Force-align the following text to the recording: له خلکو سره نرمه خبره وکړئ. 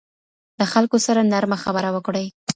له 0.59 0.65
خلکو 0.73 0.97
سره 1.05 1.21
نرمه 1.31 1.57
خبره 1.63 1.89
وکړئ. 1.91 2.25